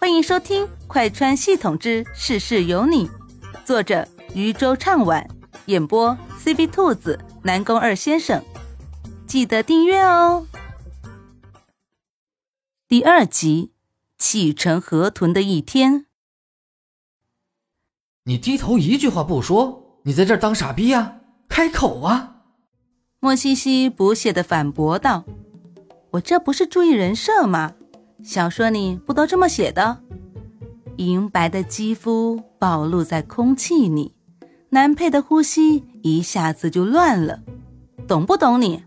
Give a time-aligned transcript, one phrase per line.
[0.00, 3.06] 欢迎收听《快穿系统之事事有你》，
[3.66, 5.28] 作者渔舟唱晚，
[5.66, 8.42] 演播 CV 兔子、南宫二先生。
[9.26, 10.46] 记得订阅哦。
[12.88, 13.72] 第二集，
[14.16, 16.06] 启程河豚的一天。
[18.24, 21.20] 你低头一句话不说，你在这儿当傻逼呀？
[21.46, 22.36] 开口啊！
[23.20, 25.24] 莫西西不屑的反驳道
[26.12, 27.74] ：“我这不是注意人设吗？
[28.22, 29.98] 小说里不都这么写的？
[30.96, 34.14] 银白的肌肤暴露在空气里，
[34.68, 37.40] 男配的呼吸一下子就乱了，
[38.06, 38.82] 懂不懂你？”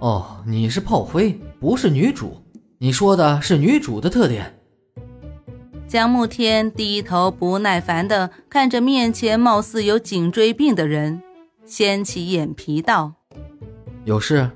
[0.00, 2.36] 哦，你是炮灰，不是女主。
[2.78, 4.58] 你说的是女主的特点。
[5.86, 11.22] 江慕天低头不耐烦的看着面前貌似有颈椎病的人，
[11.64, 13.12] 掀起眼皮道
[14.04, 14.50] ：“有事。”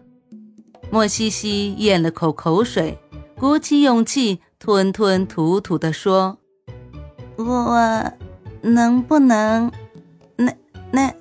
[0.91, 2.99] 莫西西咽了口口水，
[3.39, 6.39] 鼓起勇气，吞吞吐吐地说
[7.37, 8.13] ：“我
[8.63, 9.71] 能不能……
[10.37, 10.53] 那
[10.91, 11.13] 那……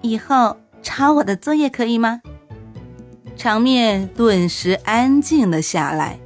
[0.00, 2.20] 以后抄我的作业可以吗？”
[3.36, 6.20] 场面顿时安静了下来，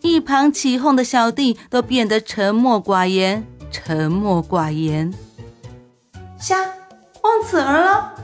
[0.00, 5.12] 一旁起哄的小弟都变得沉默寡言，沉默寡言。
[6.38, 6.56] 瞎，
[7.22, 8.14] 忘词儿了？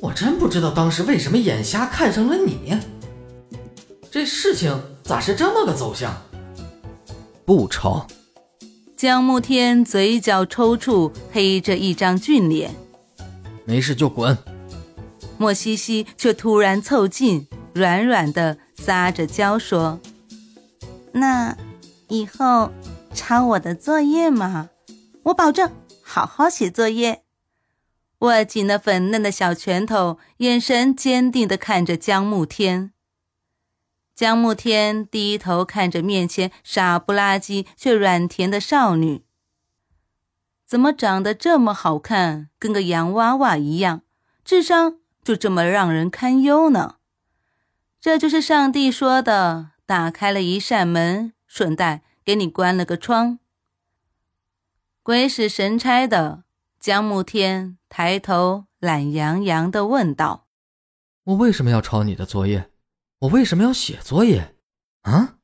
[0.00, 2.78] 我真不知道当时为什么眼瞎看上了你。
[4.14, 6.14] 这事情咋是这么个走向？
[7.44, 8.06] 不成。
[8.96, 12.72] 江慕天嘴角抽搐，黑着一张俊脸。
[13.64, 14.38] 没事就滚。
[15.36, 19.98] 莫西西却突然凑近，软软的撒着娇说
[21.10, 21.58] ：“那
[22.06, 22.70] 以后
[23.12, 24.70] 抄我的作业嘛，
[25.24, 25.68] 我保证
[26.04, 27.22] 好好写作业。”
[28.22, 32.92] 握紧了粉嫩的小拳头，眼神坚定的看着江慕天。
[34.14, 39.24] 江慕天低头看着面前傻不拉几却软甜的少女，
[40.64, 44.02] 怎么长得这么好看，跟个洋娃娃一样，
[44.44, 44.98] 智商？
[45.24, 46.96] 就这么让人堪忧呢？
[48.00, 53.40] 这就是上帝说的，打开了一扇门，顺带给你关了个窗。
[55.02, 56.44] 鬼使神差的，
[56.78, 60.46] 江慕天抬头懒洋洋的问道
[61.24, 62.70] ：“我为什么要抄你的作业？
[63.24, 64.54] 我为什么要写作业？
[65.02, 65.38] 啊？”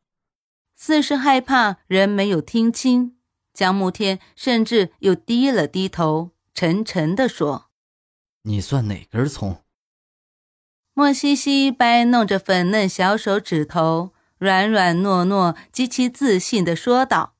[0.76, 3.16] 似是害怕人没有听清，
[3.52, 7.70] 江慕天甚至又低了低头，沉沉的说
[8.42, 9.62] ：“你算哪根葱？”
[10.94, 17.34] 莫西西摆弄着粉嫩小手指头，软软糯糯、极其自信的说道：“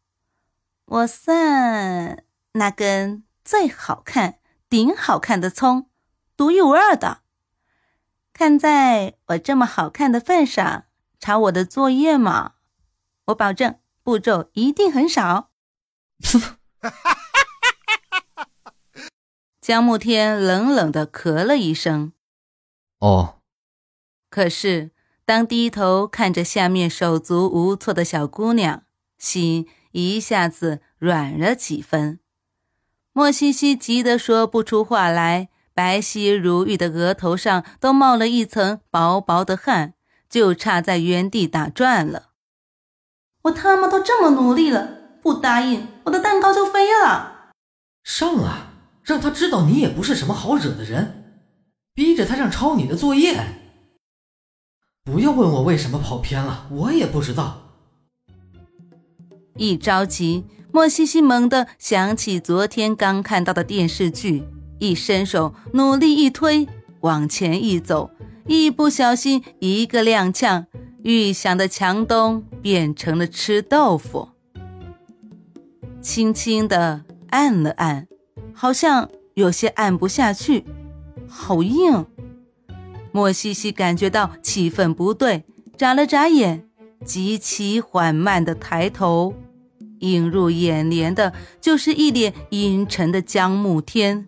[0.87, 5.91] 我算那根最好看、顶好看的葱，
[6.37, 7.23] 独一无二的。
[8.41, 10.87] 看在我这么好看的份上，
[11.19, 12.55] 抄我的作业嘛，
[13.27, 15.51] 我保证步骤一定很少。”
[19.61, 22.15] 江慕天冷冷的咳了一声
[23.01, 23.43] ：“哦。”
[24.31, 24.93] 可是，
[25.27, 28.85] 当低头看着下面手足无措的小姑娘，
[29.19, 32.21] 心一下子软了几分。
[33.13, 39.95] 莫西西急得说不出话来，白皙如玉的额头上都冒了一层薄薄的汗，
[40.29, 42.33] 就差在原地打转了。
[43.45, 44.87] 我他妈都这么努力了，
[45.23, 47.53] 不答应我的蛋糕就飞了。
[48.05, 51.41] 上啊，让他知道你也不是什么好惹的人，
[51.95, 53.43] 逼着他让抄你的作业。
[55.03, 57.63] 不要问我为什么跑偏了，我也不知道。
[59.57, 64.45] 一着急，莫西西猛地想起昨天刚看到的电视剧，
[64.81, 66.67] 一伸手努力一推，
[67.01, 68.11] 往前一走，
[68.47, 70.65] 一不小心一个踉跄，
[71.05, 74.31] 预想的墙东变成了吃豆腐。
[76.01, 78.09] 轻轻的按了按，
[78.55, 80.65] 好像有些按不下去，
[81.29, 82.07] 好硬。
[83.13, 85.45] 莫西西感觉到气氛不对，
[85.77, 86.67] 眨了眨眼，
[87.05, 89.35] 极其缓慢的抬头，
[89.99, 94.27] 映入眼帘的就是一脸阴沉的江慕天。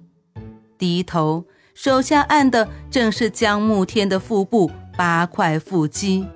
[0.83, 1.45] 低头，
[1.75, 6.27] 手下按的正是江慕天的腹部八块腹肌。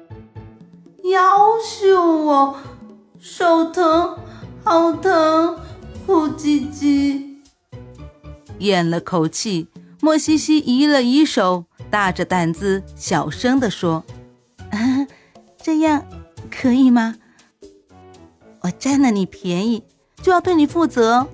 [1.12, 2.54] 要秀哦，
[3.18, 4.16] 手疼，
[4.62, 5.58] 好疼，
[6.06, 7.24] 哭唧唧。
[8.60, 9.66] 咽了口气，
[10.00, 11.64] 莫西西移了移手。
[11.90, 14.04] 大着胆子，小声地说
[15.60, 16.06] ：“这样
[16.48, 17.16] 可以吗？
[18.60, 19.82] 我占了你便宜，
[20.22, 21.26] 就要对你负责。”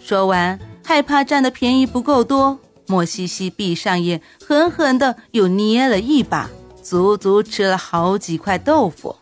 [0.00, 0.58] 说完，
[0.88, 6.48] 害怕占的便宜不够多，莫西西闭上眼，狠狠的又捏了一把，
[6.82, 9.16] 足足吃了好几块豆腐。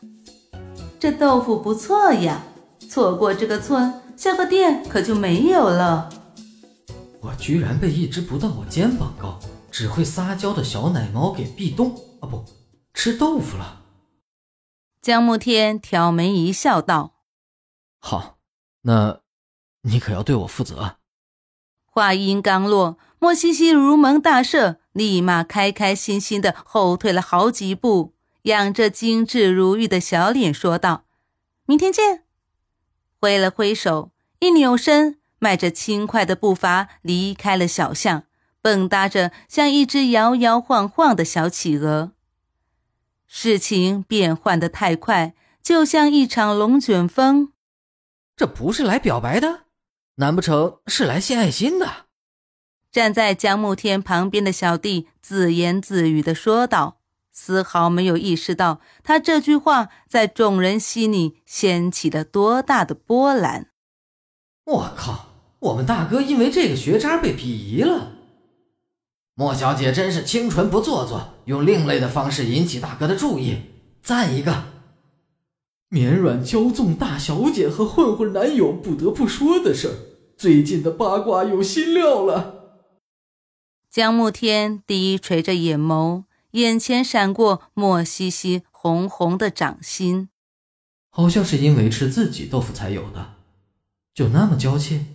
[1.00, 2.40] 这豆腐不错呀，
[2.88, 6.08] 错过这个村，下个店可就没有了。
[7.20, 9.36] 我居然被一只不到我肩膀高、
[9.72, 12.44] 只会撒娇的小奶猫给壁咚啊不，
[12.94, 13.82] 吃豆腐了。
[15.02, 17.14] 江慕天挑眉一笑，道
[17.98, 18.38] ：“好，
[18.82, 19.18] 那，
[19.82, 20.98] 你可要对我负责。”
[21.96, 28.12] 话音刚落，莫西西如蒙大赦，立马开开心心的后退了好几步，
[28.43, 31.04] 仰着精致如玉的小脸说道
[31.64, 32.25] ：“明天见。”
[33.19, 34.10] 挥了挥手，
[34.40, 38.25] 一扭身，迈着轻快的步伐离开了小巷，
[38.60, 42.12] 蹦跶着像一只摇摇晃晃的小企鹅。
[43.26, 47.54] 事情变换的太快，就像一场龙卷风。
[48.37, 49.60] 这不是来表白的，
[50.16, 52.06] 难不成是来献爱心的？
[52.90, 63.68] 站在江慕天旁边的小弟自言自语的说道，丝毫没有意识到他这句话在众人心里掀起了多大的波澜。
[64.64, 65.28] 我靠，
[65.58, 68.12] 我们大哥因为这个学渣被鄙夷了。
[69.34, 73.58] 莫小姐真是清纯不做作，用另类的方式引起大哥的注意，
[74.02, 74.75] 赞一个。
[75.88, 79.94] 绵软骄纵大小姐和混混男友不得不说的事儿，
[80.36, 82.80] 最近的八卦有新料了。
[83.88, 90.28] 江慕天低垂着眼眸，眼前闪过莫西西红红的掌心，
[91.08, 93.36] 好像是因为吃自己豆腐才有的，
[94.12, 95.06] 就那么娇气。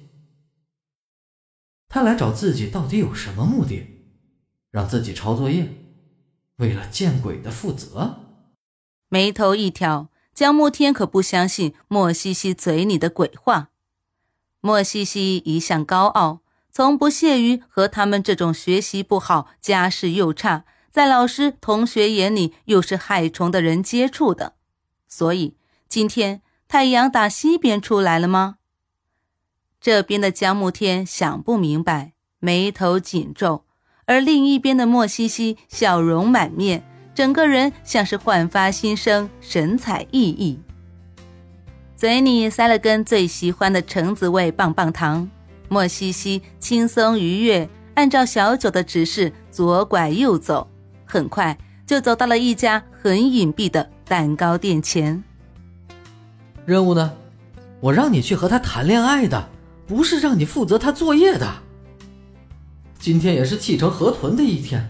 [1.90, 3.86] 他来找自己到底有什么目的？
[4.72, 5.68] 让自己抄作业，
[6.56, 8.20] 为了见鬼的负责。
[9.10, 13.70] 眉头一挑，江慕天可不相信莫西西嘴里的鬼话。
[14.62, 16.42] 莫西西一向高傲，
[16.72, 24.56] 从不屑于和他们这种学习不好、家世又差，在老师同学眼里又是害虫的人接触的。
[25.08, 25.58] 所以
[25.90, 28.58] 今天太阳打西边出来了吗？
[29.80, 33.66] 这边的江慕天想不明白，眉头紧皱。
[34.06, 40.58] 而另一边的莫西西笑容满面，整个人像是焕发新生，神采奕奕。
[41.96, 45.30] 嘴里塞了根最喜欢的橙子味棒棒糖，
[45.70, 50.68] 莫西西轻松愉悦，按照小九的指示左拐右走，
[51.06, 51.56] 很快
[51.86, 55.24] 就走到了一家很隐蔽的蛋糕店前。
[56.66, 57.14] 任务呢？
[57.82, 59.50] 我让你去和他谈恋爱的，
[59.86, 61.48] 不是让你负责他作业的。
[63.00, 64.88] 今天也是气成河豚的一天。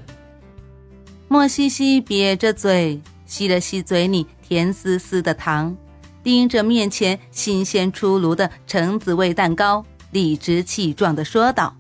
[1.32, 5.74] 莫西西瘪着嘴，吸了吸嘴里甜丝丝的糖，
[6.22, 11.74] 盯着面前新鲜出炉的橙子味蛋糕，理直气壮地说道：“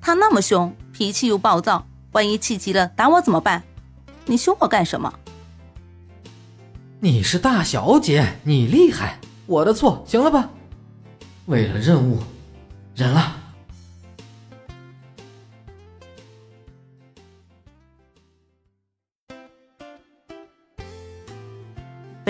[0.00, 3.62] 他那么凶，脾气又暴躁，万一气急了打我怎么办？
[4.24, 5.12] 你凶我干什么？”
[7.00, 10.48] 你是大小姐，你厉害，我的错，行了吧？
[11.44, 12.18] 为了任务，
[12.94, 13.43] 忍了。